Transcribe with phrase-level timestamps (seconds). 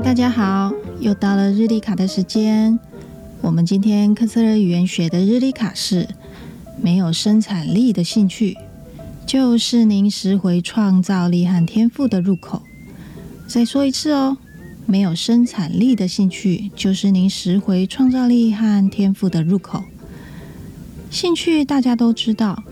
[0.00, 2.78] 大家好，又到了日历卡的时间。
[3.40, 6.08] 我们今天科斯勒语言学的日历卡是：
[6.80, 8.56] 没有生产力的兴趣，
[9.24, 12.62] 就是您拾回创造力和天赋的入口。
[13.46, 14.36] 再说一次哦，
[14.84, 19.84] 没有生产力的兴趣，就是您拾回创造力和天赋的入口。
[21.08, 22.64] 兴趣大家都知道，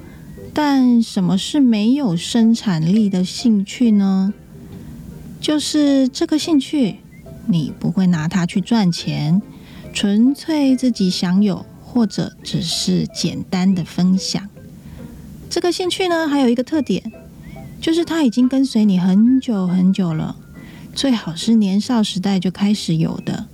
[0.53, 4.35] 但什么是没有生产力的兴趣呢？
[5.41, 6.97] 就是这个兴趣。
[7.47, 9.41] 你不会拿它去赚钱，
[9.93, 14.49] 纯粹自己享有，或者只是简单的分享。
[15.51, 17.13] 这个兴趣呢，还有一个特点，
[17.81, 20.37] 就是它已经跟随你很久很久了，
[20.95, 23.47] 最好是年少时代就开始有的。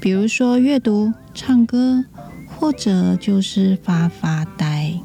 [0.00, 2.04] 比如说阅读、唱歌，
[2.46, 5.00] 或者就是发发呆。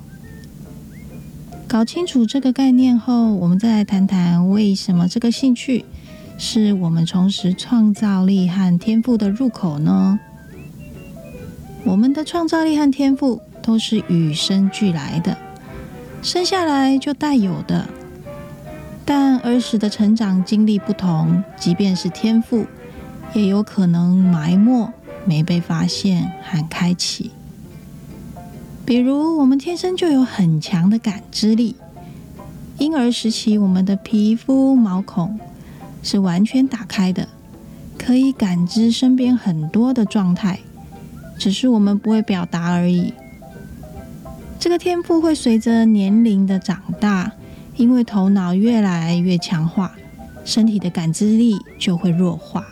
[1.67, 5.85] 搞清楚这个概念后，我们再来谈谈为什么这个兴趣。
[6.41, 10.17] 是我们重拾创造力和天赋的入口呢？
[11.83, 15.37] 我们的创造力和天赋都是与生俱来的，
[16.21, 17.85] 生下来就带有的。
[19.03, 22.65] 但儿时的成长经历不同，即便是天赋，
[23.33, 24.89] 也有可能埋没、
[25.25, 27.31] 没被发现和开启。
[28.85, 31.75] 比如，我们天生就有很强的感知力，
[32.77, 35.37] 婴儿时期我们的皮肤毛孔。
[36.01, 37.27] 是完全打开的，
[37.97, 40.59] 可以感知身边很多的状态，
[41.37, 43.13] 只是我们不会表达而已。
[44.59, 47.31] 这个天赋会随着年龄的长大，
[47.77, 49.95] 因为头脑越来越强化，
[50.43, 52.65] 身体的感知力就会弱化。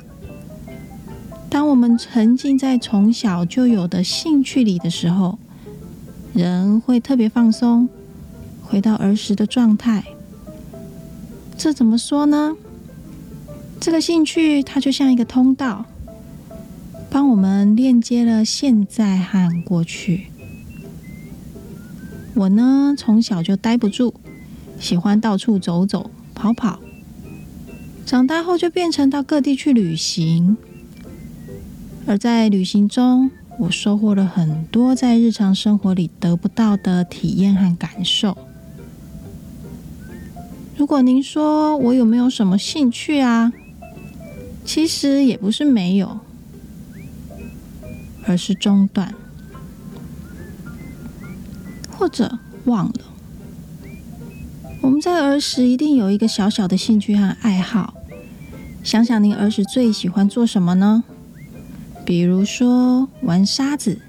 [1.50, 5.40] 当我们沉浸在从小就有的兴趣里的时候，
[6.34, 7.88] 人会特别放松，
[8.62, 10.04] 回到儿时的状态。
[11.58, 12.54] 这怎么说呢？
[13.80, 15.86] 这个兴趣，它就像一个通道，
[17.10, 20.28] 帮我们链接了现在和过去。
[22.34, 24.14] 我呢，从小就待不住，
[24.80, 26.80] 喜欢到处走走、跑跑。
[28.06, 30.58] 长大后就变成到各地去旅行，
[32.06, 38.38] 而在旅行中，我收获了很多在日常生活里得不到的体验和感受。
[40.76, 43.52] 如果您说我有没有什么兴趣啊？
[44.68, 46.20] 其实也不是没有，
[48.26, 49.16] 而是中断，
[51.90, 53.00] 或者忘了。
[54.82, 57.94] 我们在儿时一定有一个小小的兴趣和爱好。
[58.84, 61.04] 想想您儿时最喜欢做什么呢？
[62.06, 64.00] 比如说玩沙子、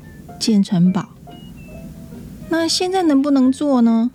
[0.40, 1.08] 建城堡。
[2.48, 4.10] 那现在能不能做呢？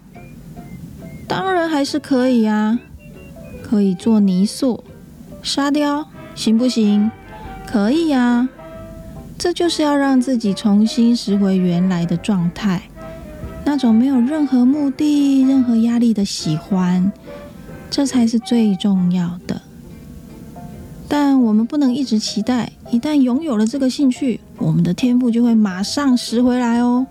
[1.26, 2.80] 当然还是可以呀，
[3.64, 4.84] 可以做泥塑、
[5.42, 6.10] 沙雕。
[6.36, 7.10] 行不行？
[7.66, 8.48] 可以呀，
[9.38, 12.84] 这就是要让自己重新拾回原来的状态，
[13.66, 17.12] 那种没有任何目的、任何压力的喜欢，
[17.90, 19.62] 这才是最重要的。
[21.08, 27.06] 但我们不能一直期待，一旦拥有了这个兴趣，我们的天赋就会马上拾回来哦。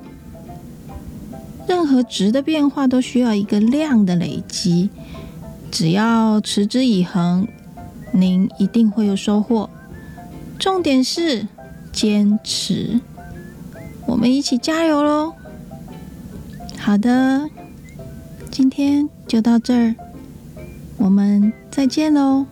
[1.68, 4.90] 任何值的变化都需要一个量的累积，
[5.70, 7.46] 只要持之以恒。
[8.12, 9.68] 您一定会有收获，
[10.58, 11.48] 重点是
[11.92, 13.00] 坚持。
[14.06, 15.34] 我们一起加油喽！
[16.78, 17.48] 好的，
[18.50, 19.94] 今天就到这儿，
[20.98, 22.46] 我们再见喽。